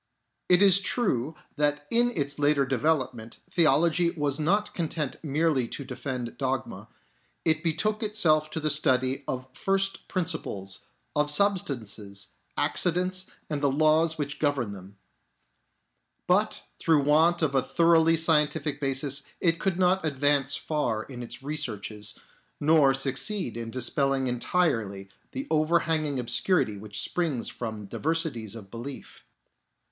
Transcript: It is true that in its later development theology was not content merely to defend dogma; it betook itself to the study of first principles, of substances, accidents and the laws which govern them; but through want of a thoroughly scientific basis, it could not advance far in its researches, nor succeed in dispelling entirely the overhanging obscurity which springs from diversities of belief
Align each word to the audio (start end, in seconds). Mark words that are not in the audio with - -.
It 0.49 0.63
is 0.63 0.79
true 0.79 1.35
that 1.57 1.85
in 1.91 2.09
its 2.09 2.39
later 2.39 2.65
development 2.65 3.39
theology 3.51 4.09
was 4.09 4.39
not 4.39 4.73
content 4.73 5.17
merely 5.21 5.67
to 5.67 5.83
defend 5.85 6.39
dogma; 6.39 6.89
it 7.45 7.63
betook 7.63 8.01
itself 8.01 8.49
to 8.49 8.59
the 8.59 8.71
study 8.71 9.23
of 9.27 9.47
first 9.53 10.07
principles, 10.07 10.87
of 11.15 11.29
substances, 11.29 12.29
accidents 12.57 13.27
and 13.47 13.61
the 13.61 13.69
laws 13.71 14.17
which 14.17 14.39
govern 14.39 14.71
them; 14.71 14.97
but 16.25 16.63
through 16.79 17.01
want 17.03 17.43
of 17.43 17.53
a 17.53 17.61
thoroughly 17.61 18.17
scientific 18.17 18.79
basis, 18.81 19.21
it 19.39 19.59
could 19.59 19.77
not 19.77 20.03
advance 20.03 20.55
far 20.55 21.03
in 21.03 21.21
its 21.21 21.43
researches, 21.43 22.15
nor 22.59 22.95
succeed 22.95 23.55
in 23.55 23.69
dispelling 23.69 24.25
entirely 24.25 25.09
the 25.31 25.45
overhanging 25.51 26.17
obscurity 26.17 26.75
which 26.75 26.99
springs 27.03 27.49
from 27.49 27.85
diversities 27.85 28.55
of 28.55 28.71
belief 28.71 29.23